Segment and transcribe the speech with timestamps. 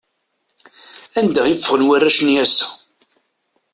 [1.19, 2.67] Anda i ffɣen warrac-nni ass-a?